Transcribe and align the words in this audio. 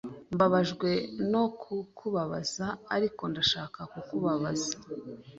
Mbabajwe 0.33 0.89
no 1.31 1.43
kukubabaza, 1.61 2.65
ariko 2.95 3.21
ndashaka 3.31 3.79
kukubaza. 3.91 4.71